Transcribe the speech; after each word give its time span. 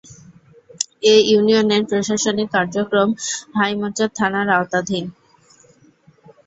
এ 1.03 1.15
ইউনিয়নের 1.29 1.83
প্রশাসনিক 1.89 2.47
কার্যক্রম 2.55 3.09
হাইমচর 3.57 4.09
থানার 4.17 4.47
আওতাধীন। 4.51 5.05